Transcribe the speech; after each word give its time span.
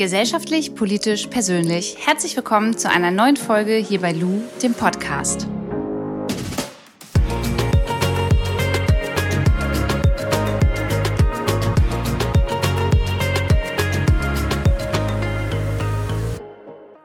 Gesellschaftlich, 0.00 0.74
politisch, 0.74 1.26
persönlich. 1.26 1.98
Herzlich 2.06 2.34
willkommen 2.34 2.74
zu 2.78 2.88
einer 2.88 3.10
neuen 3.10 3.36
Folge 3.36 3.74
hier 3.74 4.00
bei 4.00 4.12
Lou, 4.12 4.40
dem 4.62 4.72
Podcast. 4.72 5.46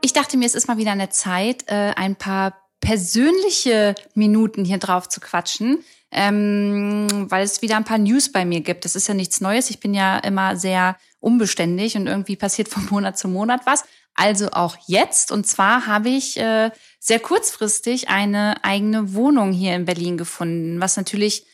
Ich 0.01 0.13
dachte 0.13 0.37
mir, 0.37 0.45
es 0.45 0.55
ist 0.55 0.69
mal 0.69 0.77
wieder 0.77 0.93
eine 0.93 1.09
Zeit, 1.09 1.65
äh, 1.67 1.91
ein 1.97 2.15
paar 2.15 2.55
persönliche 2.79 3.95
Minuten 4.13 4.63
hier 4.63 4.77
drauf 4.77 5.09
zu 5.09 5.19
quatschen, 5.19 5.79
ähm, 6.11 7.07
weil 7.29 7.43
es 7.43 7.61
wieder 7.61 7.75
ein 7.75 7.83
paar 7.83 7.97
News 7.97 8.31
bei 8.31 8.45
mir 8.45 8.61
gibt. 8.61 8.85
Das 8.85 8.95
ist 8.95 9.09
ja 9.09 9.13
nichts 9.13 9.41
Neues. 9.41 9.69
Ich 9.69 9.81
bin 9.81 9.93
ja 9.93 10.17
immer 10.19 10.55
sehr 10.55 10.95
unbeständig 11.25 11.97
und 11.97 12.05
irgendwie 12.07 12.35
passiert 12.35 12.69
von 12.69 12.85
Monat 12.89 13.17
zu 13.17 13.27
Monat 13.27 13.61
was. 13.65 13.83
Also 14.13 14.51
auch 14.51 14.77
jetzt. 14.85 15.31
Und 15.31 15.45
zwar 15.45 15.87
habe 15.87 16.09
ich 16.09 16.37
äh, 16.37 16.71
sehr 16.99 17.19
kurzfristig 17.19 18.07
eine 18.09 18.63
eigene 18.63 19.13
Wohnung 19.13 19.51
hier 19.51 19.75
in 19.75 19.85
Berlin 19.85 20.17
gefunden, 20.17 20.79
was 20.79 20.95
natürlich, 20.95 21.45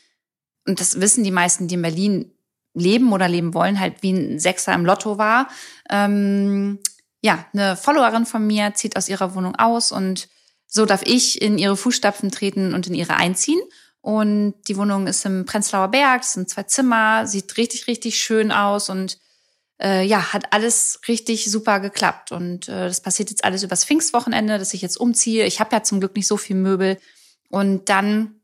und 0.66 0.78
das 0.78 1.00
wissen 1.00 1.24
die 1.24 1.32
meisten, 1.32 1.66
die 1.66 1.74
in 1.74 1.82
Berlin 1.82 2.32
leben 2.74 3.12
oder 3.12 3.28
leben 3.28 3.54
wollen, 3.54 3.80
halt 3.80 4.02
wie 4.02 4.12
ein 4.12 4.38
Sechser 4.38 4.74
im 4.74 4.84
Lotto 4.84 5.18
war. 5.18 5.48
Ähm, 5.90 6.78
ja, 7.22 7.44
eine 7.52 7.76
Followerin 7.76 8.26
von 8.26 8.46
mir 8.46 8.74
zieht 8.74 8.96
aus 8.96 9.08
ihrer 9.08 9.34
Wohnung 9.34 9.56
aus 9.56 9.90
und 9.90 10.28
so 10.66 10.86
darf 10.86 11.02
ich 11.04 11.42
in 11.42 11.58
ihre 11.58 11.76
Fußstapfen 11.76 12.30
treten 12.30 12.74
und 12.74 12.86
in 12.86 12.94
ihre 12.94 13.16
einziehen. 13.16 13.60
Und 14.00 14.54
die 14.68 14.76
Wohnung 14.76 15.06
ist 15.06 15.24
im 15.24 15.44
Prenzlauer 15.44 15.88
Berg, 15.88 16.22
es 16.22 16.32
sind 16.32 16.48
zwei 16.48 16.64
Zimmer, 16.64 17.26
sieht 17.26 17.56
richtig, 17.56 17.86
richtig 17.86 18.20
schön 18.20 18.50
aus 18.50 18.88
und 18.88 19.18
äh, 19.82 20.04
ja, 20.04 20.32
hat 20.32 20.52
alles 20.52 21.00
richtig 21.08 21.50
super 21.50 21.80
geklappt. 21.80 22.32
Und 22.32 22.68
äh, 22.68 22.86
das 22.86 23.00
passiert 23.00 23.30
jetzt 23.30 23.44
alles 23.44 23.62
übers 23.62 23.84
Pfingstwochenende, 23.84 24.58
dass 24.58 24.74
ich 24.74 24.82
jetzt 24.82 24.96
umziehe. 24.96 25.44
Ich 25.46 25.60
habe 25.60 25.74
ja 25.74 25.82
zum 25.82 26.00
Glück 26.00 26.14
nicht 26.14 26.28
so 26.28 26.36
viel 26.36 26.56
Möbel. 26.56 26.98
Und 27.50 27.88
dann 27.88 28.36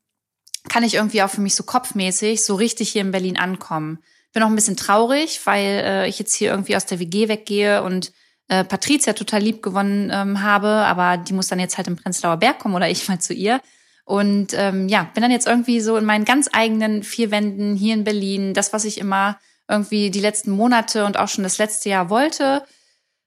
kann 0.68 0.82
ich 0.82 0.94
irgendwie 0.94 1.22
auch 1.22 1.30
für 1.30 1.40
mich 1.40 1.54
so 1.54 1.62
kopfmäßig 1.62 2.44
so 2.44 2.54
richtig 2.54 2.90
hier 2.90 3.02
in 3.02 3.12
Berlin 3.12 3.38
ankommen. 3.38 4.00
Bin 4.32 4.42
auch 4.42 4.48
ein 4.48 4.54
bisschen 4.54 4.76
traurig, 4.76 5.40
weil 5.44 5.64
äh, 5.64 6.08
ich 6.08 6.18
jetzt 6.18 6.34
hier 6.34 6.50
irgendwie 6.50 6.76
aus 6.76 6.86
der 6.86 6.98
WG 6.98 7.28
weggehe 7.28 7.82
und 7.82 8.12
äh, 8.48 8.64
Patricia 8.64 9.12
total 9.12 9.42
lieb 9.42 9.62
gewonnen 9.62 10.10
ähm, 10.12 10.42
habe, 10.42 10.68
aber 10.68 11.16
die 11.16 11.32
muss 11.32 11.48
dann 11.48 11.60
jetzt 11.60 11.76
halt 11.76 11.86
im 11.86 11.96
Prenzlauer 11.96 12.36
Berg 12.38 12.58
kommen 12.58 12.74
oder 12.74 12.90
ich 12.90 13.08
mal 13.08 13.20
zu 13.20 13.32
ihr. 13.32 13.60
Und 14.04 14.54
ähm, 14.54 14.88
ja, 14.88 15.04
bin 15.14 15.22
dann 15.22 15.30
jetzt 15.30 15.46
irgendwie 15.46 15.80
so 15.80 15.96
in 15.96 16.04
meinen 16.04 16.24
ganz 16.24 16.48
eigenen 16.52 17.02
vier 17.02 17.30
Wänden 17.30 17.76
hier 17.76 17.94
in 17.94 18.04
Berlin. 18.04 18.54
Das, 18.54 18.72
was 18.72 18.84
ich 18.84 18.98
immer 18.98 19.38
irgendwie 19.68 20.10
die 20.10 20.20
letzten 20.20 20.50
Monate 20.50 21.04
und 21.04 21.18
auch 21.18 21.28
schon 21.28 21.44
das 21.44 21.58
letzte 21.58 21.88
Jahr 21.90 22.10
wollte, 22.10 22.64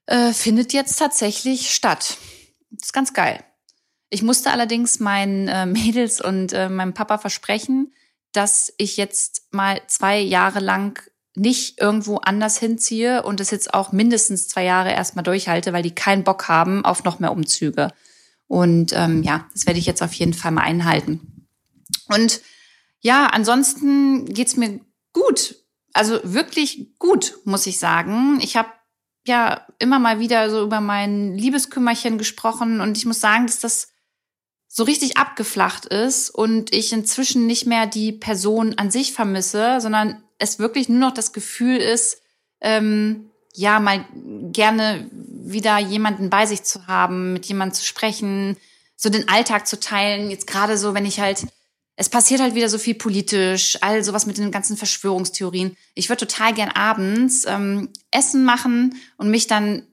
äh, 0.06 0.32
findet 0.32 0.72
jetzt 0.72 0.96
tatsächlich 0.96 1.72
statt. 1.72 2.18
Das 2.70 2.88
ist 2.88 2.92
ganz 2.92 3.12
geil. 3.12 3.42
Ich 4.10 4.22
musste 4.22 4.50
allerdings 4.50 5.00
meinen 5.00 5.48
äh, 5.48 5.66
Mädels 5.66 6.20
und 6.20 6.52
äh, 6.52 6.68
meinem 6.68 6.94
Papa 6.94 7.18
versprechen, 7.18 7.92
dass 8.32 8.72
ich 8.78 8.96
jetzt 8.96 9.46
mal 9.52 9.80
zwei 9.86 10.18
Jahre 10.18 10.60
lang 10.60 11.02
nicht 11.34 11.80
irgendwo 11.80 12.18
anders 12.18 12.58
hinziehe 12.58 13.22
und 13.22 13.40
es 13.40 13.50
jetzt 13.50 13.72
auch 13.72 13.92
mindestens 13.92 14.48
zwei 14.48 14.64
Jahre 14.64 14.92
erstmal 14.92 15.22
durchhalte, 15.22 15.72
weil 15.72 15.82
die 15.82 15.94
keinen 15.94 16.24
Bock 16.24 16.48
haben 16.48 16.84
auf 16.84 17.04
noch 17.04 17.20
mehr 17.20 17.32
Umzüge. 17.32 17.88
Und 18.48 18.92
ähm, 18.94 19.22
ja, 19.22 19.46
das 19.54 19.66
werde 19.66 19.78
ich 19.78 19.86
jetzt 19.86 20.02
auf 20.02 20.12
jeden 20.12 20.34
Fall 20.34 20.50
mal 20.50 20.62
einhalten. 20.62 21.48
Und 22.08 22.42
ja, 23.00 23.26
ansonsten 23.28 24.26
geht's 24.26 24.56
mir 24.56 24.80
gut. 25.14 25.61
Also 25.92 26.20
wirklich 26.22 26.98
gut, 26.98 27.38
muss 27.44 27.66
ich 27.66 27.78
sagen. 27.78 28.38
Ich 28.40 28.56
habe 28.56 28.70
ja 29.26 29.66
immer 29.78 29.98
mal 29.98 30.18
wieder 30.18 30.50
so 30.50 30.62
über 30.62 30.80
mein 30.80 31.36
Liebeskümmerchen 31.36 32.18
gesprochen 32.18 32.80
und 32.80 32.96
ich 32.96 33.06
muss 33.06 33.20
sagen, 33.20 33.46
dass 33.46 33.60
das 33.60 33.88
so 34.68 34.84
richtig 34.84 35.18
abgeflacht 35.18 35.84
ist 35.84 36.30
und 36.30 36.74
ich 36.74 36.92
inzwischen 36.92 37.46
nicht 37.46 37.66
mehr 37.66 37.86
die 37.86 38.10
Person 38.10 38.78
an 38.78 38.90
sich 38.90 39.12
vermisse, 39.12 39.80
sondern 39.80 40.22
es 40.38 40.58
wirklich 40.58 40.88
nur 40.88 40.98
noch 40.98 41.12
das 41.12 41.32
Gefühl 41.32 41.76
ist, 41.76 42.22
ähm, 42.60 43.30
ja, 43.54 43.80
mal 43.80 44.04
gerne 44.50 45.10
wieder 45.12 45.78
jemanden 45.78 46.30
bei 46.30 46.46
sich 46.46 46.62
zu 46.62 46.86
haben, 46.86 47.34
mit 47.34 47.44
jemandem 47.46 47.74
zu 47.74 47.84
sprechen, 47.84 48.56
so 48.96 49.10
den 49.10 49.28
Alltag 49.28 49.66
zu 49.66 49.78
teilen. 49.78 50.30
Jetzt 50.30 50.46
gerade 50.46 50.78
so, 50.78 50.94
wenn 50.94 51.04
ich 51.04 51.20
halt, 51.20 51.46
es 52.02 52.08
passiert 52.08 52.40
halt 52.40 52.56
wieder 52.56 52.68
so 52.68 52.78
viel 52.78 52.96
politisch, 52.96 53.78
all 53.80 54.02
sowas 54.02 54.26
mit 54.26 54.36
den 54.36 54.50
ganzen 54.50 54.76
Verschwörungstheorien. 54.76 55.76
Ich 55.94 56.08
würde 56.08 56.26
total 56.26 56.52
gern 56.52 56.70
abends 56.70 57.44
ähm, 57.46 57.90
Essen 58.10 58.44
machen 58.44 58.96
und 59.18 59.30
mich 59.30 59.46
dann 59.46 59.86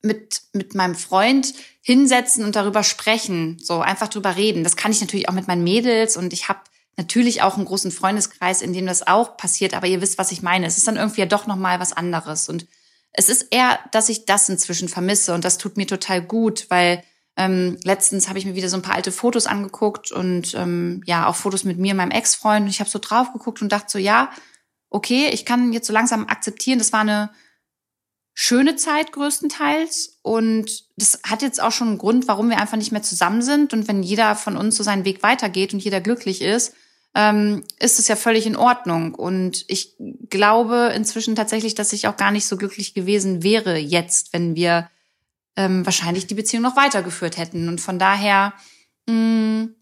mit, 0.00 0.40
mit 0.54 0.74
meinem 0.74 0.94
Freund 0.94 1.52
hinsetzen 1.82 2.42
und 2.42 2.56
darüber 2.56 2.82
sprechen, 2.82 3.58
so 3.62 3.80
einfach 3.80 4.08
drüber 4.08 4.36
reden. 4.36 4.64
Das 4.64 4.76
kann 4.76 4.92
ich 4.92 5.02
natürlich 5.02 5.28
auch 5.28 5.34
mit 5.34 5.46
meinen 5.46 5.62
Mädels 5.62 6.16
und 6.16 6.32
ich 6.32 6.48
habe 6.48 6.60
natürlich 6.96 7.42
auch 7.42 7.56
einen 7.56 7.66
großen 7.66 7.90
Freundeskreis, 7.90 8.62
in 8.62 8.72
dem 8.72 8.86
das 8.86 9.06
auch 9.06 9.36
passiert, 9.36 9.74
aber 9.74 9.88
ihr 9.88 10.00
wisst, 10.00 10.16
was 10.16 10.32
ich 10.32 10.40
meine. 10.40 10.66
Es 10.66 10.78
ist 10.78 10.88
dann 10.88 10.96
irgendwie 10.96 11.20
ja 11.20 11.26
doch 11.26 11.46
nochmal 11.46 11.80
was 11.80 11.92
anderes. 11.92 12.48
Und 12.48 12.66
es 13.12 13.28
ist 13.28 13.48
eher, 13.50 13.78
dass 13.92 14.08
ich 14.08 14.24
das 14.24 14.48
inzwischen 14.48 14.88
vermisse 14.88 15.34
und 15.34 15.44
das 15.44 15.58
tut 15.58 15.76
mir 15.76 15.86
total 15.86 16.22
gut, 16.22 16.64
weil 16.70 17.04
ähm, 17.40 17.78
letztens 17.84 18.28
habe 18.28 18.38
ich 18.38 18.44
mir 18.44 18.54
wieder 18.54 18.68
so 18.68 18.76
ein 18.76 18.82
paar 18.82 18.96
alte 18.96 19.12
Fotos 19.12 19.46
angeguckt 19.46 20.12
und 20.12 20.54
ähm, 20.54 21.02
ja, 21.06 21.26
auch 21.26 21.36
Fotos 21.36 21.64
mit 21.64 21.78
mir 21.78 21.92
und 21.92 21.96
meinem 21.96 22.10
Ex-Freund. 22.10 22.64
Und 22.64 22.68
ich 22.70 22.80
habe 22.80 22.90
so 22.90 22.98
drauf 22.98 23.32
geguckt 23.32 23.62
und 23.62 23.72
dachte 23.72 23.86
so, 23.88 23.98
ja, 23.98 24.30
okay, 24.90 25.30
ich 25.32 25.46
kann 25.46 25.72
jetzt 25.72 25.86
so 25.86 25.94
langsam 25.94 26.26
akzeptieren, 26.26 26.78
das 26.78 26.92
war 26.92 27.00
eine 27.00 27.30
schöne 28.34 28.76
Zeit 28.76 29.12
größtenteils. 29.12 30.18
Und 30.20 30.84
das 30.96 31.20
hat 31.22 31.40
jetzt 31.40 31.62
auch 31.62 31.72
schon 31.72 31.88
einen 31.88 31.98
Grund, 31.98 32.28
warum 32.28 32.50
wir 32.50 32.58
einfach 32.58 32.76
nicht 32.76 32.92
mehr 32.92 33.02
zusammen 33.02 33.40
sind. 33.40 33.72
Und 33.72 33.88
wenn 33.88 34.02
jeder 34.02 34.36
von 34.36 34.58
uns 34.58 34.76
so 34.76 34.82
seinen 34.82 35.06
Weg 35.06 35.22
weitergeht 35.22 35.72
und 35.72 35.82
jeder 35.82 36.02
glücklich 36.02 36.42
ist, 36.42 36.74
ähm, 37.14 37.64
ist 37.78 37.98
es 37.98 38.06
ja 38.06 38.16
völlig 38.16 38.46
in 38.46 38.56
Ordnung. 38.56 39.14
Und 39.14 39.64
ich 39.68 39.96
glaube 40.28 40.92
inzwischen 40.94 41.36
tatsächlich, 41.36 41.74
dass 41.74 41.94
ich 41.94 42.06
auch 42.06 42.18
gar 42.18 42.32
nicht 42.32 42.44
so 42.44 42.58
glücklich 42.58 42.92
gewesen 42.92 43.42
wäre 43.42 43.78
jetzt, 43.78 44.34
wenn 44.34 44.54
wir 44.56 44.90
ähm, 45.60 45.84
wahrscheinlich 45.84 46.26
die 46.26 46.34
Beziehung 46.34 46.62
noch 46.62 46.76
weitergeführt 46.76 47.36
hätten. 47.36 47.68
Und 47.68 47.80
von 47.80 47.98
daher 47.98 48.54
mh, 49.06 49.14
mm, 49.14 49.74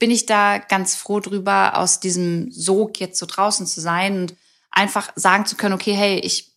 bin 0.00 0.10
ich 0.10 0.26
da 0.26 0.58
ganz 0.58 0.96
froh 0.96 1.20
drüber, 1.20 1.78
aus 1.78 2.00
diesem 2.00 2.50
Sog 2.50 2.98
jetzt 2.98 3.18
so 3.18 3.26
draußen 3.26 3.66
zu 3.66 3.80
sein 3.80 4.18
und 4.18 4.36
einfach 4.70 5.12
sagen 5.14 5.46
zu 5.46 5.56
können, 5.56 5.74
okay, 5.74 5.92
hey, 5.92 6.18
ich 6.18 6.52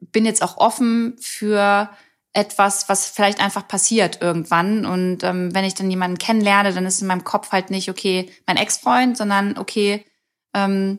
bin 0.00 0.26
jetzt 0.26 0.42
auch 0.42 0.58
offen 0.58 1.16
für 1.20 1.88
etwas, 2.34 2.90
was 2.90 3.08
vielleicht 3.08 3.40
einfach 3.40 3.66
passiert 3.66 4.20
irgendwann. 4.20 4.84
Und 4.84 5.24
ähm, 5.24 5.54
wenn 5.54 5.64
ich 5.64 5.74
dann 5.74 5.90
jemanden 5.90 6.18
kennenlerne, 6.18 6.74
dann 6.74 6.84
ist 6.84 7.00
in 7.00 7.08
meinem 7.08 7.24
Kopf 7.24 7.50
halt 7.50 7.70
nicht, 7.70 7.88
okay, 7.88 8.30
mein 8.46 8.58
Ex-Freund, 8.58 9.16
sondern 9.16 9.56
okay, 9.56 10.04
ähm, 10.52 10.98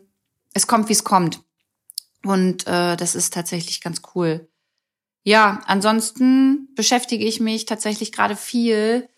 es 0.56 0.66
kommt, 0.66 0.90
wie 0.90 0.94
es 0.94 1.04
kommt. 1.04 1.42
Und 2.24 2.66
äh, 2.66 2.98
das 2.98 3.14
ist 3.14 3.36
tatsächlich 3.36 3.82
ganz 3.82 4.02
cool. 4.16 4.50
Ja, 5.28 5.60
ansonsten 5.66 6.70
beschäftige 6.74 7.26
ich 7.26 7.42
mich 7.42 7.66
tatsächlich 7.66 8.14
gerade 8.14 8.38
viel. 8.38 9.10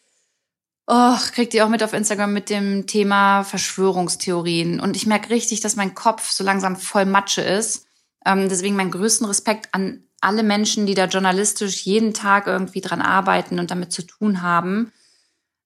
Oh, 0.88 1.16
kriegt 1.34 1.54
ihr 1.54 1.64
auch 1.64 1.70
mit 1.70 1.84
auf 1.84 1.94
Instagram 1.94 2.34
mit 2.34 2.50
dem 2.50 2.88
Thema 2.88 3.44
Verschwörungstheorien. 3.44 4.80
Und 4.80 4.96
ich 4.96 5.06
merke 5.06 5.30
richtig, 5.30 5.60
dass 5.62 5.76
mein 5.76 5.94
Kopf 5.94 6.32
so 6.32 6.44
langsam 6.44 6.78
voll 6.78 7.06
Matsche 7.06 7.42
ist. 7.42 7.86
Ähm, 8.26 8.50
deswegen 8.50 8.76
meinen 8.76 8.90
größten 8.90 9.28
Respekt 9.28 9.70
an 9.72 10.02
alle 10.20 10.42
Menschen, 10.42 10.88
die 10.88 10.96
da 10.96 11.06
journalistisch 11.06 11.84
jeden 11.84 12.16
Tag 12.16 12.48
irgendwie 12.48 12.82
dran 12.82 13.04
arbeiten 13.04 13.60
und 13.60 13.70
damit 13.70 13.92
zu 13.92 14.02
tun 14.02 14.42
haben. 14.42 14.92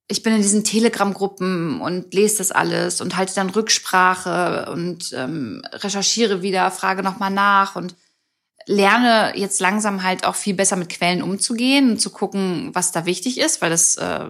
Ich 0.10 0.24
bin 0.24 0.34
in 0.34 0.42
diesen 0.42 0.66
Telegram-Gruppen 0.66 1.80
und 1.80 2.14
lese 2.14 2.40
das 2.40 2.52
alles 2.52 3.00
und 3.00 3.16
halte 3.16 3.34
dann 3.34 3.50
Rücksprache 3.50 4.70
und 4.70 5.14
ähm, 5.14 5.62
recherchiere 5.72 6.42
wieder, 6.42 6.70
frage 6.70 7.02
nochmal 7.02 7.32
nach 7.32 7.78
und 7.78 7.96
lerne 8.66 9.34
jetzt 9.36 9.60
langsam 9.62 10.04
halt 10.04 10.26
auch 10.26 10.36
viel 10.36 10.54
besser 10.54 10.76
mit 10.76 10.90
Quellen 10.90 11.22
umzugehen 11.22 11.92
und 11.92 12.00
zu 12.00 12.10
gucken, 12.10 12.70
was 12.74 12.92
da 12.92 13.06
wichtig 13.06 13.40
ist, 13.40 13.62
weil 13.62 13.70
das 13.70 13.96
äh, 13.96 14.30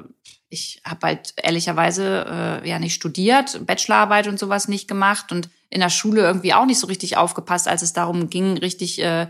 ich 0.53 0.81
habe 0.85 1.07
halt 1.07 1.33
ehrlicherweise 1.37 2.61
äh, 2.63 2.69
ja 2.69 2.77
nicht 2.77 2.93
studiert, 2.93 3.65
Bachelorarbeit 3.65 4.27
und 4.27 4.37
sowas 4.37 4.67
nicht 4.67 4.87
gemacht 4.87 5.31
und 5.31 5.49
in 5.69 5.81
der 5.81 5.89
Schule 5.89 6.21
irgendwie 6.21 6.53
auch 6.53 6.65
nicht 6.65 6.79
so 6.79 6.85
richtig 6.87 7.17
aufgepasst, 7.17 7.67
als 7.67 7.81
es 7.81 7.93
darum 7.93 8.29
ging, 8.29 8.57
richtig 8.57 9.01
äh, 9.01 9.27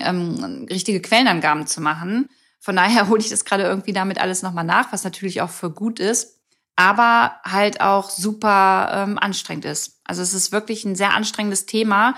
ähm, 0.00 0.66
richtige 0.70 1.00
Quellenangaben 1.00 1.66
zu 1.66 1.82
machen. 1.82 2.30
Von 2.60 2.76
daher 2.76 3.08
hole 3.08 3.20
ich 3.20 3.28
das 3.28 3.44
gerade 3.44 3.64
irgendwie 3.64 3.92
damit 3.92 4.18
alles 4.18 4.42
nochmal 4.42 4.64
nach, 4.64 4.90
was 4.90 5.04
natürlich 5.04 5.42
auch 5.42 5.50
für 5.50 5.70
gut 5.70 6.00
ist, 6.00 6.40
aber 6.76 7.36
halt 7.44 7.82
auch 7.82 8.08
super 8.08 8.90
ähm, 8.94 9.18
anstrengend 9.18 9.66
ist. 9.66 10.00
Also 10.04 10.22
es 10.22 10.32
ist 10.32 10.50
wirklich 10.50 10.84
ein 10.84 10.96
sehr 10.96 11.14
anstrengendes 11.14 11.66
Thema, 11.66 12.14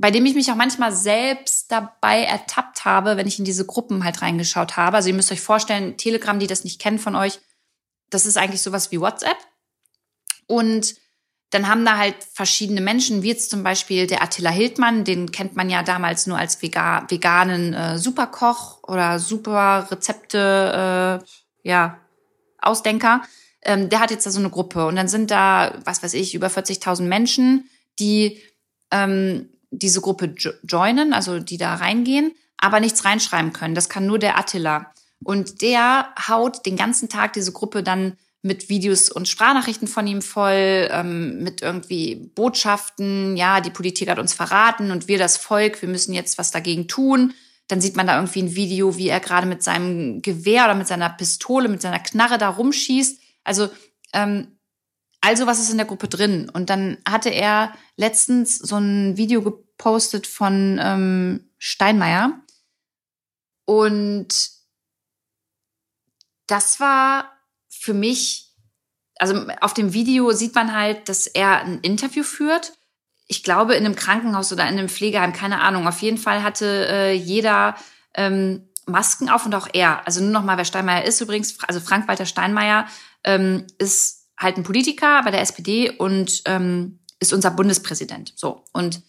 bei 0.00 0.10
dem 0.10 0.26
ich 0.26 0.34
mich 0.34 0.50
auch 0.50 0.56
manchmal 0.56 0.92
selbst 0.92 1.72
dabei 1.72 2.22
ertappt 2.22 2.84
habe, 2.84 3.16
wenn 3.16 3.26
ich 3.26 3.38
in 3.38 3.44
diese 3.44 3.66
Gruppen 3.66 4.04
halt 4.04 4.22
reingeschaut 4.22 4.76
habe. 4.76 4.96
Also 4.96 5.08
ihr 5.08 5.14
müsst 5.14 5.32
euch 5.32 5.40
vorstellen, 5.40 5.96
Telegram, 5.96 6.38
die 6.38 6.46
das 6.46 6.64
nicht 6.64 6.80
kennen 6.80 6.98
von 6.98 7.16
euch, 7.16 7.40
das 8.10 8.26
ist 8.26 8.36
eigentlich 8.36 8.62
sowas 8.62 8.90
wie 8.92 9.00
WhatsApp. 9.00 9.36
Und 10.46 10.94
dann 11.50 11.68
haben 11.68 11.84
da 11.84 11.96
halt 11.96 12.16
verschiedene 12.32 12.80
Menschen, 12.80 13.22
wie 13.22 13.28
jetzt 13.28 13.50
zum 13.50 13.62
Beispiel 13.62 14.06
der 14.06 14.22
Attila 14.22 14.50
Hildmann, 14.50 15.04
den 15.04 15.32
kennt 15.32 15.56
man 15.56 15.70
ja 15.70 15.82
damals 15.82 16.26
nur 16.26 16.38
als 16.38 16.62
veganen 16.62 17.74
äh, 17.74 17.98
Superkoch 17.98 18.82
oder 18.84 19.18
super 19.18 19.88
Rezepte, 19.90 21.22
äh, 21.22 21.68
ja, 21.68 21.98
Ausdenker. 22.60 23.22
Ähm, 23.62 23.88
der 23.88 24.00
hat 24.00 24.10
jetzt 24.10 24.26
da 24.26 24.30
so 24.30 24.40
eine 24.40 24.50
Gruppe 24.50 24.86
und 24.86 24.96
dann 24.96 25.08
sind 25.08 25.30
da, 25.30 25.78
was 25.84 26.02
weiß 26.02 26.14
ich, 26.14 26.34
über 26.34 26.48
40.000 26.48 27.02
Menschen, 27.02 27.68
die 27.98 28.42
ähm, 28.90 29.48
diese 29.70 30.00
Gruppe 30.00 30.34
jo 30.36 30.50
joinen, 30.62 31.12
also 31.12 31.38
die 31.38 31.58
da 31.58 31.74
reingehen, 31.74 32.32
aber 32.56 32.80
nichts 32.80 33.04
reinschreiben 33.04 33.52
können. 33.52 33.74
Das 33.74 33.88
kann 33.88 34.06
nur 34.06 34.18
der 34.18 34.38
Attila. 34.38 34.92
Und 35.24 35.62
der 35.62 36.12
haut 36.28 36.64
den 36.64 36.76
ganzen 36.76 37.08
Tag 37.08 37.32
diese 37.32 37.52
Gruppe 37.52 37.82
dann 37.82 38.16
mit 38.42 38.68
Videos 38.68 39.10
und 39.10 39.28
Sprachnachrichten 39.28 39.88
von 39.88 40.06
ihm 40.06 40.22
voll, 40.22 40.88
ähm, 40.90 41.42
mit 41.42 41.60
irgendwie 41.60 42.30
Botschaften, 42.34 43.36
ja, 43.36 43.60
die 43.60 43.70
Politik 43.70 44.08
hat 44.08 44.18
uns 44.18 44.32
verraten 44.32 44.90
und 44.90 45.08
wir 45.08 45.18
das 45.18 45.36
Volk, 45.36 45.82
wir 45.82 45.88
müssen 45.88 46.14
jetzt 46.14 46.38
was 46.38 46.50
dagegen 46.50 46.86
tun. 46.86 47.34
Dann 47.66 47.80
sieht 47.80 47.96
man 47.96 48.06
da 48.06 48.16
irgendwie 48.16 48.42
ein 48.42 48.54
Video, 48.54 48.96
wie 48.96 49.08
er 49.08 49.20
gerade 49.20 49.46
mit 49.46 49.62
seinem 49.62 50.22
Gewehr 50.22 50.64
oder 50.64 50.74
mit 50.74 50.86
seiner 50.86 51.10
Pistole, 51.10 51.68
mit 51.68 51.82
seiner 51.82 51.98
Knarre 51.98 52.38
da 52.38 52.48
rumschießt. 52.48 53.20
Also, 53.44 53.68
ähm, 54.14 54.57
also 55.28 55.46
was 55.46 55.58
ist 55.58 55.70
in 55.70 55.76
der 55.76 55.86
Gruppe 55.86 56.08
drin? 56.08 56.48
Und 56.48 56.70
dann 56.70 56.96
hatte 57.06 57.28
er 57.28 57.74
letztens 57.96 58.56
so 58.56 58.78
ein 58.78 59.18
Video 59.18 59.42
gepostet 59.42 60.26
von 60.26 60.80
ähm, 60.82 61.50
Steinmeier. 61.58 62.40
Und 63.66 64.28
das 66.46 66.80
war 66.80 67.30
für 67.68 67.92
mich, 67.92 68.54
also 69.18 69.46
auf 69.60 69.74
dem 69.74 69.92
Video 69.92 70.32
sieht 70.32 70.54
man 70.54 70.74
halt, 70.74 71.10
dass 71.10 71.26
er 71.26 71.60
ein 71.60 71.80
Interview 71.80 72.22
führt. 72.22 72.72
Ich 73.26 73.44
glaube, 73.44 73.74
in 73.74 73.84
einem 73.84 73.96
Krankenhaus 73.96 74.50
oder 74.50 74.62
in 74.62 74.78
einem 74.78 74.88
Pflegeheim, 74.88 75.34
keine 75.34 75.60
Ahnung. 75.60 75.86
Auf 75.86 76.00
jeden 76.00 76.16
Fall 76.16 76.42
hatte 76.42 76.88
äh, 76.88 77.12
jeder 77.12 77.76
ähm, 78.14 78.66
Masken 78.86 79.28
auf 79.28 79.44
und 79.44 79.54
auch 79.54 79.68
er. 79.74 80.06
Also 80.06 80.22
nur 80.22 80.32
noch 80.32 80.42
mal, 80.42 80.56
wer 80.56 80.64
Steinmeier 80.64 81.04
ist 81.04 81.20
übrigens, 81.20 81.58
also 81.68 81.80
Frank-Walter 81.80 82.24
Steinmeier 82.24 82.86
ähm, 83.24 83.66
ist 83.76 84.17
halt 84.38 84.56
ein 84.56 84.62
Politiker 84.62 85.22
bei 85.24 85.30
der 85.30 85.40
SPD 85.40 85.90
und 85.90 86.42
ähm, 86.46 87.00
ist 87.20 87.32
unser 87.32 87.50
Bundespräsident. 87.50 88.32
So. 88.36 88.64
Und 88.72 89.02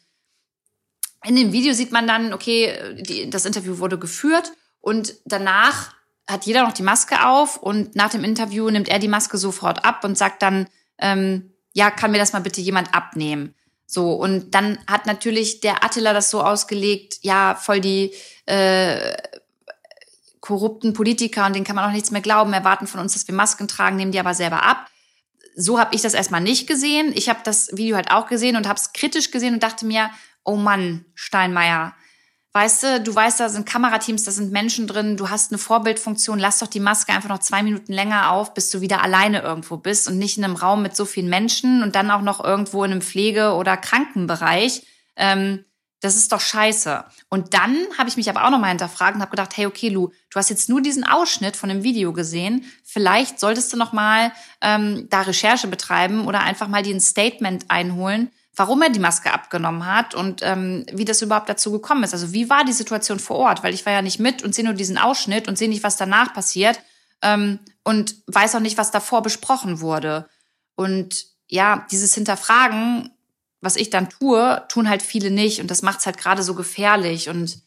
in 1.24 1.36
dem 1.36 1.52
Video 1.52 1.74
sieht 1.74 1.92
man 1.92 2.08
dann, 2.08 2.34
okay, 2.34 2.74
die, 3.00 3.30
das 3.30 3.46
Interview 3.46 3.78
wurde 3.78 4.00
geführt 4.00 4.52
und 4.82 5.16
danach 5.26 5.94
hat 6.28 6.46
jeder 6.46 6.64
noch 6.64 6.74
die 6.74 6.84
Maske 6.84 7.26
auf 7.26 7.58
und 7.58 7.96
nach 7.96 8.10
dem 8.10 8.24
Interview 8.24 8.70
nimmt 8.70 8.88
er 8.88 9.00
die 9.00 9.08
Maske 9.08 9.38
sofort 9.38 9.84
ab 9.86 10.04
und 10.04 10.18
sagt 10.18 10.42
dann, 10.42 10.68
ähm, 10.98 11.54
ja, 11.74 11.92
kann 11.92 12.12
mir 12.12 12.20
das 12.20 12.34
mal 12.34 12.42
bitte 12.42 12.62
jemand 12.62 12.94
abnehmen? 12.94 13.56
So, 13.86 14.14
und 14.14 14.54
dann 14.54 14.78
hat 14.88 15.08
natürlich 15.08 15.62
der 15.62 15.84
Attila 15.84 16.14
das 16.14 16.30
so 16.30 16.44
ausgelegt, 16.44 17.20
ja, 17.22 17.56
voll 17.56 17.82
die 17.82 18.14
äh, 18.46 19.18
korrupten 20.40 20.94
Politiker 20.94 21.46
und 21.46 21.56
denen 21.56 21.66
kann 21.66 21.76
man 21.76 21.86
auch 21.86 21.94
nichts 21.94 22.12
mehr 22.12 22.22
glauben, 22.22 22.54
erwarten 22.54 22.88
von 22.88 23.00
uns, 23.00 23.14
dass 23.14 23.28
wir 23.28 23.36
Masken 23.36 23.68
tragen, 23.68 23.96
nehmen 23.96 24.12
die 24.12 24.20
aber 24.20 24.36
selber 24.36 24.64
ab. 24.64 24.88
So 25.62 25.80
habe 25.80 25.94
ich 25.94 26.02
das 26.02 26.14
erstmal 26.14 26.42
nicht 26.42 26.68
gesehen. 26.68 27.12
Ich 27.16 27.30
habe 27.30 27.40
das 27.44 27.76
Video 27.76 27.96
halt 27.96 28.12
auch 28.12 28.28
gesehen 28.28 28.56
und 28.56 28.68
habe 28.68 28.80
es 28.80 28.94
kritisch 28.94 29.32
gesehen 29.32 29.54
und 29.54 29.64
dachte 29.64 29.86
mir, 29.86 30.10
oh 30.44 30.56
Mann, 30.56 31.06
Steinmeier, 31.16 31.94
Weißt 32.52 32.82
du, 32.82 33.02
du 33.02 33.14
weißt, 33.14 33.40
da 33.40 33.48
sind 33.48 33.68
Kamerateams, 33.68 34.24
da 34.24 34.32
sind 34.32 34.52
Menschen 34.52 34.88
drin, 34.88 35.18
du 35.18 35.30
hast 35.30 35.52
eine 35.52 35.60
Vorbildfunktion, 35.60 36.40
lass 36.40 36.58
doch 36.58 36.68
die 36.68 36.80
Maske 36.80 37.14
einfach 37.14 37.30
noch 37.30 37.40
zwei 37.40 37.62
Minuten 37.62 37.94
länger 37.94 38.32
auf, 38.32 38.56
bis 38.56 38.72
du 38.72 38.82
wieder 38.82 39.04
alleine 39.04 39.42
irgendwo 39.42 39.78
bist 39.78 40.08
und 40.08 40.18
nicht 40.18 40.40
in 40.40 40.44
einem 40.44 40.56
Raum 40.56 40.82
mit 40.82 40.96
so 40.96 41.06
vielen 41.06 41.30
Menschen 41.30 41.84
und 41.84 41.96
dann 41.96 42.10
auch 42.10 42.22
noch 42.22 42.44
irgendwo 42.44 42.84
in 42.84 42.92
einem 42.92 43.02
Pflege- 43.02 43.54
oder 43.54 43.78
Krankenbereich. 43.78 44.82
Ähm, 45.16 45.64
das 46.02 46.16
ist 46.16 46.32
doch 46.32 46.40
scheiße. 46.40 47.04
Und 47.30 47.54
dann 47.54 47.78
habe 47.98 48.10
ich 48.10 48.18
mich 48.18 48.30
aber 48.30 48.46
auch 48.46 48.50
noch 48.50 48.60
mal 48.60 48.70
hinterfragt 48.70 49.16
und 49.16 49.22
habe 49.22 49.32
gedacht, 49.32 49.58
hey, 49.58 49.66
okay, 49.66 49.90
Lu, 49.90 50.10
du 50.30 50.36
hast 50.40 50.50
jetzt 50.50 50.70
nur 50.70 50.82
diesen 50.82 51.04
Ausschnitt 51.04 51.58
von 51.58 51.70
dem 51.70 51.84
Video 51.84 52.14
gesehen. 52.14 52.66
Vielleicht 52.84 53.40
solltest 53.40 53.74
du 53.74 53.78
noch 53.78 53.92
mal 53.92 54.32
ähm, 54.62 55.08
da 55.10 55.22
Recherche 55.22 55.68
betreiben 55.68 56.26
oder 56.26 56.40
einfach 56.42 56.68
mal 56.68 56.84
dir 56.84 56.96
ein 56.96 57.02
Statement 57.02 57.66
einholen, 57.68 58.32
warum 58.56 58.82
er 58.82 58.90
die 58.90 59.00
Maske 59.00 59.34
abgenommen 59.34 59.86
hat 59.86 60.16
und 60.16 60.42
ähm, 60.42 60.86
wie 60.92 61.06
das 61.06 61.22
überhaupt 61.22 61.50
dazu 61.50 61.72
gekommen 61.72 62.04
ist. 62.04 62.14
Also 62.14 62.32
wie 62.34 62.50
war 62.50 62.64
die 62.64 62.74
Situation 62.74 63.20
vor 63.20 63.38
Ort? 63.38 63.64
Weil 63.64 63.74
ich 63.74 63.86
war 63.86 63.94
ja 63.94 64.02
nicht 64.02 64.20
mit 64.20 64.42
und 64.42 64.56
sehe 64.56 64.66
nur 64.66 64.74
diesen 64.74 64.98
Ausschnitt 64.98 65.48
und 65.50 65.58
sehe 65.58 65.70
nicht, 65.70 65.84
was 65.84 65.98
danach 65.98 66.34
passiert 66.34 66.80
ähm, 67.22 67.60
und 67.84 68.16
weiß 68.28 68.56
auch 68.56 68.62
nicht, 68.62 68.78
was 68.78 68.92
davor 68.92 69.22
besprochen 69.22 69.82
wurde. 69.82 70.30
Und 70.76 71.26
ja, 71.48 71.86
dieses 71.92 72.14
Hinterfragen, 72.14 73.12
was 73.62 73.76
ich 73.76 73.90
dann 73.90 74.10
tue, 74.10 74.64
tun 74.70 74.90
halt 74.90 75.02
viele 75.02 75.32
nicht 75.32 75.62
und 75.62 75.70
das 75.70 75.82
macht 75.82 76.00
es 76.00 76.06
halt 76.06 76.18
gerade 76.18 76.44
so 76.44 76.56
gefährlich 76.56 77.30
und 77.30 77.62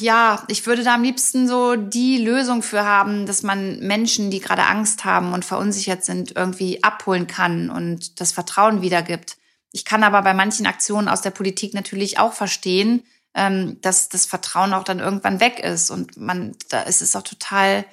ja, 0.00 0.42
ich 0.48 0.66
würde 0.66 0.82
da 0.82 0.94
am 0.94 1.02
liebsten 1.04 1.46
so 1.46 1.76
die 1.76 2.18
Lösung 2.18 2.62
für 2.62 2.84
haben, 2.84 3.26
dass 3.26 3.44
man 3.44 3.78
Menschen, 3.78 4.30
die 4.30 4.40
gerade 4.40 4.64
Angst 4.64 5.04
haben 5.04 5.32
und 5.32 5.44
verunsichert 5.44 6.04
sind, 6.04 6.34
irgendwie 6.34 6.82
abholen 6.82 7.28
kann 7.28 7.70
und 7.70 8.20
das 8.20 8.32
Vertrauen 8.32 8.82
wiedergibt. 8.82 9.36
Ich 9.70 9.84
kann 9.84 10.02
aber 10.02 10.22
bei 10.22 10.34
manchen 10.34 10.66
Aktionen 10.66 11.08
aus 11.08 11.22
der 11.22 11.30
Politik 11.30 11.74
natürlich 11.74 12.18
auch 12.18 12.32
verstehen, 12.32 13.04
ähm, 13.34 13.80
dass 13.80 14.08
das 14.08 14.26
Vertrauen 14.26 14.74
auch 14.74 14.82
dann 14.82 14.98
irgendwann 14.98 15.38
weg 15.38 15.60
ist. 15.60 15.90
Und 15.90 16.16
man, 16.16 16.56
da 16.68 16.82
ist 16.82 17.00
es 17.00 17.14
auch 17.14 17.22
total 17.22 17.84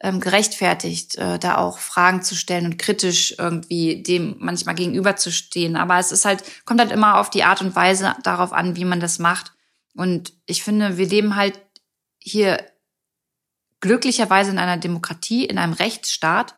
ähm, 0.00 0.20
gerechtfertigt, 0.20 1.16
äh, 1.16 1.38
da 1.38 1.58
auch 1.58 1.78
Fragen 1.78 2.22
zu 2.22 2.34
stellen 2.34 2.66
und 2.66 2.78
kritisch 2.78 3.34
irgendwie 3.38 4.02
dem 4.02 4.36
manchmal 4.38 4.74
gegenüberzustehen. 4.74 5.76
Aber 5.76 5.98
es 5.98 6.10
ist 6.10 6.24
halt, 6.24 6.42
kommt 6.64 6.80
halt 6.80 6.90
immer 6.90 7.18
auf 7.18 7.30
die 7.30 7.44
Art 7.44 7.60
und 7.60 7.76
Weise 7.76 8.14
darauf 8.22 8.52
an, 8.52 8.76
wie 8.76 8.86
man 8.86 9.00
das 9.00 9.18
macht. 9.18 9.52
Und 9.94 10.32
ich 10.46 10.62
finde, 10.62 10.96
wir 10.96 11.06
leben 11.06 11.36
halt 11.36 11.60
hier 12.18 12.64
glücklicherweise 13.80 14.50
in 14.50 14.58
einer 14.58 14.78
Demokratie, 14.78 15.44
in 15.44 15.58
einem 15.58 15.72
Rechtsstaat. 15.74 16.54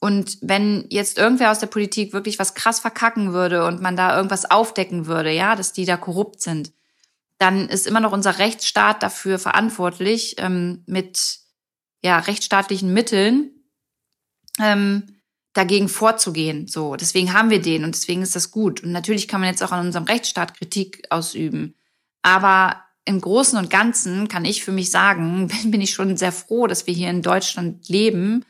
Und 0.00 0.38
wenn 0.42 0.86
jetzt 0.90 1.18
irgendwer 1.18 1.50
aus 1.50 1.58
der 1.58 1.68
Politik 1.68 2.12
wirklich 2.12 2.38
was 2.38 2.54
krass 2.54 2.80
verkacken 2.80 3.32
würde 3.32 3.64
und 3.64 3.80
man 3.80 3.96
da 3.96 4.16
irgendwas 4.16 4.48
aufdecken 4.48 5.06
würde, 5.06 5.32
ja, 5.32 5.56
dass 5.56 5.72
die 5.72 5.86
da 5.86 5.96
korrupt 5.96 6.40
sind, 6.40 6.72
dann 7.38 7.68
ist 7.68 7.86
immer 7.86 8.00
noch 8.00 8.12
unser 8.12 8.38
Rechtsstaat 8.38 9.02
dafür 9.02 9.38
verantwortlich, 9.38 10.36
ähm, 10.38 10.84
mit 10.86 11.45
ja, 12.06 12.20
rechtsstaatlichen 12.20 12.92
Mitteln 12.92 13.50
ähm, 14.60 15.18
dagegen 15.54 15.88
vorzugehen. 15.88 16.68
So, 16.68 16.94
deswegen 16.94 17.32
haben 17.32 17.50
wir 17.50 17.60
den 17.60 17.82
und 17.82 17.96
deswegen 17.96 18.22
ist 18.22 18.36
das 18.36 18.52
gut. 18.52 18.84
Und 18.84 18.92
natürlich 18.92 19.26
kann 19.26 19.40
man 19.40 19.50
jetzt 19.50 19.62
auch 19.62 19.72
an 19.72 19.84
unserem 19.84 20.04
Rechtsstaat 20.04 20.56
Kritik 20.56 21.02
ausüben. 21.10 21.74
Aber 22.22 22.80
im 23.04 23.20
Großen 23.20 23.58
und 23.58 23.70
Ganzen 23.70 24.28
kann 24.28 24.44
ich 24.44 24.62
für 24.64 24.70
mich 24.70 24.92
sagen, 24.92 25.48
bin 25.64 25.80
ich 25.80 25.90
schon 25.90 26.16
sehr 26.16 26.30
froh, 26.30 26.68
dass 26.68 26.86
wir 26.86 26.94
hier 26.94 27.10
in 27.10 27.22
Deutschland 27.22 27.88
leben 27.88 28.44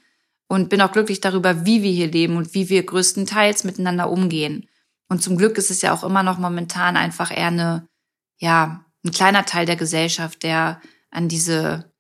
und 0.48 0.68
bin 0.68 0.82
auch 0.82 0.92
glücklich 0.92 1.22
darüber, 1.22 1.64
wie 1.64 1.82
wir 1.82 1.90
hier 1.90 2.10
leben 2.10 2.36
und 2.36 2.52
wie 2.52 2.68
wir 2.68 2.84
größtenteils 2.84 3.64
miteinander 3.64 4.10
umgehen. 4.10 4.68
Und 5.08 5.22
zum 5.22 5.38
Glück 5.38 5.56
ist 5.56 5.70
es 5.70 5.80
ja 5.80 5.94
auch 5.94 6.04
immer 6.04 6.22
noch 6.22 6.36
momentan 6.36 6.98
einfach 6.98 7.30
eher 7.30 7.46
eine, 7.46 7.88
ja, 8.36 8.84
ein 9.02 9.12
kleiner 9.12 9.46
Teil 9.46 9.64
der 9.64 9.76
Gesellschaft, 9.76 10.42
der 10.42 10.82
an 11.10 11.28
diese 11.28 11.90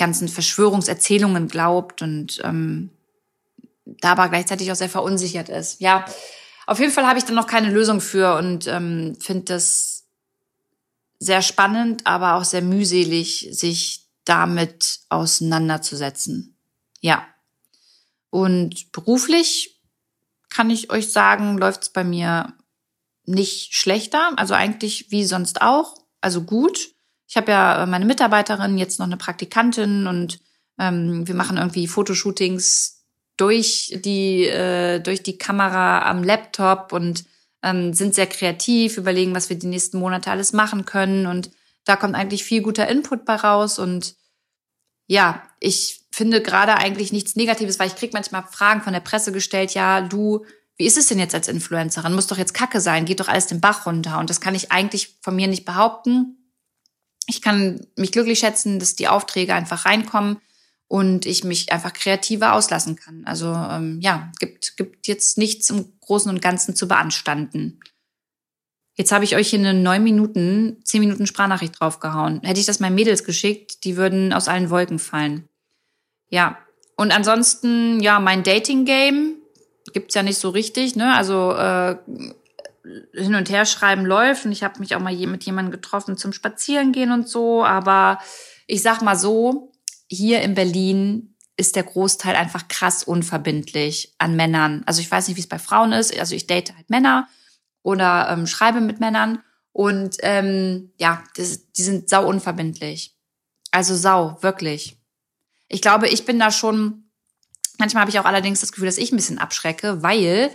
ganzen 0.00 0.28
Verschwörungserzählungen 0.28 1.46
glaubt 1.46 2.02
und 2.02 2.40
ähm, 2.42 2.90
da 3.84 4.14
gleichzeitig 4.26 4.72
auch 4.72 4.76
sehr 4.76 4.88
verunsichert 4.88 5.48
ist. 5.48 5.80
Ja, 5.80 6.04
auf 6.66 6.80
jeden 6.80 6.92
Fall 6.92 7.06
habe 7.06 7.18
ich 7.18 7.24
da 7.24 7.32
noch 7.32 7.46
keine 7.46 7.70
Lösung 7.70 8.00
für 8.00 8.36
und 8.36 8.66
ähm, 8.66 9.16
finde 9.20 9.44
das 9.44 10.06
sehr 11.18 11.42
spannend, 11.42 12.06
aber 12.06 12.34
auch 12.34 12.44
sehr 12.44 12.62
mühselig, 12.62 13.48
sich 13.50 14.06
damit 14.24 15.00
auseinanderzusetzen. 15.10 16.56
Ja. 17.00 17.26
Und 18.30 18.92
beruflich 18.92 19.80
kann 20.48 20.70
ich 20.70 20.90
euch 20.90 21.12
sagen, 21.12 21.58
läuft 21.58 21.82
es 21.82 21.88
bei 21.90 22.04
mir 22.04 22.54
nicht 23.24 23.74
schlechter, 23.74 24.32
also 24.36 24.54
eigentlich 24.54 25.10
wie 25.10 25.24
sonst 25.24 25.60
auch, 25.60 25.94
also 26.20 26.42
gut. 26.42 26.94
Ich 27.30 27.36
habe 27.36 27.52
ja 27.52 27.84
äh, 27.84 27.86
meine 27.86 28.06
Mitarbeiterin, 28.06 28.76
jetzt 28.76 28.98
noch 28.98 29.06
eine 29.06 29.16
Praktikantin 29.16 30.08
und 30.08 30.40
ähm, 30.80 31.28
wir 31.28 31.34
machen 31.36 31.58
irgendwie 31.58 31.86
Fotoshootings 31.86 33.04
durch 33.36 33.96
die 34.04 34.46
äh, 34.46 34.98
durch 34.98 35.22
die 35.22 35.38
Kamera 35.38 36.10
am 36.10 36.24
Laptop 36.24 36.92
und 36.92 37.24
ähm, 37.62 37.94
sind 37.94 38.16
sehr 38.16 38.26
kreativ, 38.26 38.96
überlegen, 38.96 39.32
was 39.32 39.48
wir 39.48 39.56
die 39.56 39.68
nächsten 39.68 40.00
Monate 40.00 40.32
alles 40.32 40.52
machen 40.52 40.86
können 40.86 41.26
und 41.26 41.52
da 41.84 41.94
kommt 41.94 42.16
eigentlich 42.16 42.42
viel 42.42 42.62
guter 42.62 42.88
Input 42.88 43.24
bei 43.24 43.36
raus 43.36 43.78
und 43.78 44.16
ja, 45.06 45.42
ich 45.60 46.02
finde 46.10 46.42
gerade 46.42 46.78
eigentlich 46.78 47.12
nichts 47.12 47.36
Negatives, 47.36 47.78
weil 47.78 47.88
ich 47.88 47.96
krieg 47.96 48.12
manchmal 48.12 48.42
Fragen 48.50 48.82
von 48.82 48.92
der 48.92 49.00
Presse 49.00 49.30
gestellt, 49.30 49.74
ja, 49.74 50.00
du, 50.00 50.44
wie 50.76 50.86
ist 50.86 50.96
es 50.96 51.06
denn 51.06 51.18
jetzt 51.20 51.34
als 51.34 51.46
Influencerin? 51.48 52.14
Muss 52.14 52.26
doch 52.26 52.38
jetzt 52.38 52.54
Kacke 52.54 52.80
sein, 52.80 53.04
geht 53.04 53.20
doch 53.20 53.28
alles 53.28 53.46
den 53.46 53.60
Bach 53.60 53.86
runter. 53.86 54.18
Und 54.18 54.30
das 54.30 54.40
kann 54.40 54.54
ich 54.54 54.72
eigentlich 54.72 55.16
von 55.20 55.36
mir 55.36 55.48
nicht 55.48 55.64
behaupten. 55.64 56.39
Ich 57.30 57.42
kann 57.42 57.86
mich 57.96 58.12
glücklich 58.12 58.40
schätzen, 58.40 58.78
dass 58.78 58.96
die 58.96 59.08
Aufträge 59.08 59.54
einfach 59.54 59.86
reinkommen 59.86 60.38
und 60.88 61.24
ich 61.24 61.44
mich 61.44 61.72
einfach 61.72 61.92
kreativer 61.92 62.52
auslassen 62.52 62.96
kann. 62.96 63.22
Also 63.24 63.46
ähm, 63.46 64.00
ja, 64.00 64.32
gibt, 64.40 64.76
gibt 64.76 65.06
jetzt 65.06 65.38
nichts 65.38 65.70
im 65.70 65.92
Großen 66.00 66.28
und 66.30 66.42
Ganzen 66.42 66.74
zu 66.74 66.88
beanstanden. 66.88 67.80
Jetzt 68.96 69.12
habe 69.12 69.24
ich 69.24 69.36
euch 69.36 69.48
hier 69.48 69.60
eine 69.60 69.72
neun 69.72 70.02
Minuten, 70.02 70.78
zehn 70.84 71.00
Minuten 71.00 71.26
Sprachnachricht 71.26 71.80
draufgehauen. 71.80 72.40
Hätte 72.42 72.58
ich 72.58 72.66
das 72.66 72.80
meinen 72.80 72.96
Mädels 72.96 73.24
geschickt, 73.24 73.84
die 73.84 73.96
würden 73.96 74.32
aus 74.32 74.48
allen 74.48 74.68
Wolken 74.68 74.98
fallen. 74.98 75.48
Ja, 76.28 76.58
und 76.96 77.12
ansonsten, 77.12 78.00
ja, 78.00 78.18
mein 78.18 78.42
Dating-Game 78.42 79.36
gibt's 79.92 80.14
ja 80.14 80.22
nicht 80.22 80.38
so 80.38 80.50
richtig, 80.50 80.96
ne? 80.96 81.14
Also 81.14 81.52
äh, 81.54 81.96
hin 83.14 83.34
und 83.34 83.50
her 83.50 83.66
schreiben 83.66 84.06
läuft 84.06 84.44
und 84.46 84.52
ich 84.52 84.62
habe 84.62 84.80
mich 84.80 84.94
auch 84.94 85.00
mal 85.00 85.14
mit 85.14 85.44
jemandem 85.44 85.72
getroffen 85.72 86.16
zum 86.16 86.32
Spazierengehen 86.32 87.12
und 87.12 87.28
so, 87.28 87.64
aber 87.64 88.18
ich 88.66 88.82
sag 88.82 89.02
mal 89.02 89.18
so, 89.18 89.72
hier 90.08 90.42
in 90.42 90.54
Berlin 90.54 91.36
ist 91.56 91.76
der 91.76 91.82
Großteil 91.82 92.36
einfach 92.36 92.68
krass 92.68 93.04
unverbindlich 93.04 94.14
an 94.18 94.34
Männern. 94.34 94.82
Also 94.86 95.02
ich 95.02 95.10
weiß 95.10 95.28
nicht, 95.28 95.36
wie 95.36 95.42
es 95.42 95.48
bei 95.48 95.58
Frauen 95.58 95.92
ist. 95.92 96.18
Also 96.18 96.34
ich 96.34 96.46
date 96.46 96.74
halt 96.74 96.88
Männer 96.88 97.28
oder 97.82 98.28
ähm, 98.30 98.46
schreibe 98.46 98.80
mit 98.80 98.98
Männern. 98.98 99.42
Und 99.72 100.16
ähm, 100.20 100.92
ja, 100.98 101.22
das, 101.36 101.70
die 101.72 101.82
sind 101.82 102.08
sau 102.08 102.26
unverbindlich. 102.26 103.14
Also 103.70 103.94
sau, 103.94 104.38
wirklich. 104.40 104.96
Ich 105.68 105.82
glaube, 105.82 106.08
ich 106.08 106.24
bin 106.24 106.38
da 106.38 106.50
schon, 106.50 107.10
manchmal 107.78 108.00
habe 108.00 108.10
ich 108.10 108.18
auch 108.18 108.24
allerdings 108.24 108.60
das 108.60 108.72
Gefühl, 108.72 108.86
dass 108.86 108.98
ich 108.98 109.12
ein 109.12 109.16
bisschen 109.16 109.38
abschrecke, 109.38 110.02
weil 110.02 110.50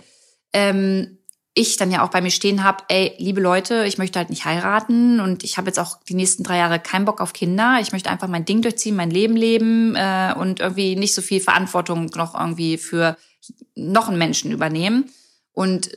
ähm, 0.52 1.18
ich 1.58 1.78
dann 1.78 1.90
ja 1.90 2.04
auch 2.04 2.10
bei 2.10 2.20
mir 2.20 2.30
stehen 2.30 2.62
habe, 2.62 2.84
ey, 2.88 3.14
liebe 3.16 3.40
Leute, 3.40 3.86
ich 3.86 3.96
möchte 3.96 4.18
halt 4.18 4.28
nicht 4.28 4.44
heiraten 4.44 5.20
und 5.20 5.42
ich 5.42 5.56
habe 5.56 5.68
jetzt 5.68 5.78
auch 5.78 5.98
die 6.04 6.14
nächsten 6.14 6.44
drei 6.44 6.58
Jahre 6.58 6.78
keinen 6.78 7.06
Bock 7.06 7.22
auf 7.22 7.32
Kinder. 7.32 7.78
Ich 7.80 7.92
möchte 7.92 8.10
einfach 8.10 8.28
mein 8.28 8.44
Ding 8.44 8.60
durchziehen, 8.60 8.94
mein 8.94 9.10
Leben 9.10 9.36
leben 9.36 9.96
äh, 9.96 10.34
und 10.36 10.60
irgendwie 10.60 10.96
nicht 10.96 11.14
so 11.14 11.22
viel 11.22 11.40
Verantwortung 11.40 12.10
noch 12.14 12.38
irgendwie 12.38 12.76
für 12.76 13.16
noch 13.74 14.08
einen 14.08 14.18
Menschen 14.18 14.52
übernehmen. 14.52 15.10
Und 15.52 15.96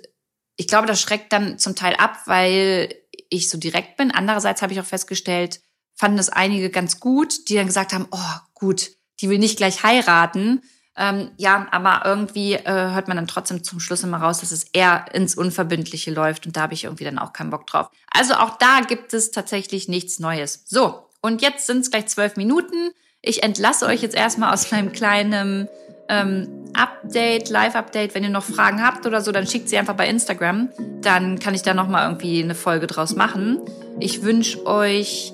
ich 0.56 0.68
glaube, 0.68 0.88
das 0.88 1.02
schreckt 1.02 1.34
dann 1.34 1.60
zum 1.60 1.76
Teil 1.76 1.96
ab, 1.96 2.20
weil 2.26 2.96
ich 3.30 3.50
so 3.50 3.58
direkt 3.58 3.98
bin. 3.98 4.12
Andererseits 4.12 4.62
habe 4.62 4.72
ich 4.72 4.80
auch 4.80 4.86
festgestellt, 4.86 5.60
fanden 5.94 6.20
es 6.20 6.30
einige 6.30 6.70
ganz 6.70 7.02
gut, 7.02 7.50
die 7.50 7.56
dann 7.56 7.68
gesagt 7.68 7.92
haben, 7.92 8.08
oh 8.12 8.36
gut, 8.54 8.92
die 9.20 9.30
will 9.30 9.40
nicht 9.40 9.58
gleich 9.58 9.84
heiraten. 9.84 10.62
Ähm, 11.02 11.32
ja, 11.38 11.66
aber 11.72 12.02
irgendwie 12.04 12.56
äh, 12.56 12.66
hört 12.66 13.08
man 13.08 13.16
dann 13.16 13.28
trotzdem 13.28 13.64
zum 13.64 13.80
Schluss 13.80 14.04
immer 14.04 14.18
raus, 14.18 14.42
dass 14.42 14.52
es 14.52 14.66
eher 14.74 15.06
ins 15.14 15.34
Unverbindliche 15.34 16.12
läuft 16.12 16.46
und 16.46 16.58
da 16.58 16.64
habe 16.64 16.74
ich 16.74 16.84
irgendwie 16.84 17.06
dann 17.06 17.18
auch 17.18 17.32
keinen 17.32 17.52
Bock 17.52 17.66
drauf. 17.68 17.90
Also 18.12 18.34
auch 18.34 18.58
da 18.58 18.82
gibt 18.86 19.14
es 19.14 19.32
tatsächlich 19.32 19.88
nichts 19.88 20.20
Neues. 20.20 20.64
So, 20.66 21.06
und 21.22 21.42
jetzt 21.42 21.68
sind 21.68 21.80
es 21.80 21.90
gleich 21.90 22.08
zwölf 22.08 22.36
Minuten. 22.36 22.92
Ich 23.22 23.44
entlasse 23.44 23.86
euch 23.86 24.02
jetzt 24.02 24.16
erstmal 24.16 24.54
aus 24.54 24.72
meinem 24.72 24.92
kleinen 24.92 25.70
ähm, 26.10 26.66
Update, 26.74 27.50
Live-Update. 27.50 28.14
Wenn 28.14 28.24
ihr 28.24 28.30
noch 28.30 28.44
Fragen 28.44 28.86
habt 28.86 29.06
oder 29.06 29.22
so, 29.22 29.32
dann 29.32 29.48
schickt 29.48 29.70
sie 29.70 29.78
einfach 29.78 29.96
bei 29.96 30.08
Instagram. 30.10 30.70
Dann 31.02 31.40
kann 31.40 31.56
ich 31.56 31.62
da 31.62 31.74
nochmal 31.74 32.06
irgendwie 32.06 32.44
eine 32.44 32.56
Folge 32.56 32.88
draus 32.88 33.16
machen. 33.16 33.62
Ich 34.02 34.22
wünsche 34.24 34.66
euch 34.66 35.34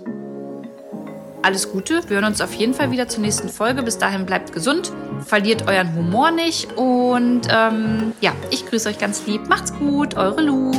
alles 1.46 1.72
Gute. 1.72 2.02
Wir 2.10 2.16
hören 2.16 2.26
uns 2.26 2.42
auf 2.42 2.54
jeden 2.56 2.74
Fall 2.74 2.92
wieder 2.92 3.08
zur 3.08 3.22
nächsten 3.22 3.50
Folge. 3.50 3.84
Bis 3.84 4.00
dahin 4.00 4.26
bleibt 4.26 4.52
gesund, 4.52 4.92
verliert 5.26 5.68
euren 5.68 5.96
Humor 5.96 6.32
nicht 6.32 6.76
und 6.76 7.42
ähm, 7.50 8.14
ja, 8.20 8.34
ich 8.50 8.66
grüße 8.66 8.90
euch 8.90 8.98
ganz 8.98 9.26
lieb. 9.28 9.48
Macht's 9.48 9.72
gut, 9.74 10.16
eure 10.16 10.42
Lu. 10.42 10.72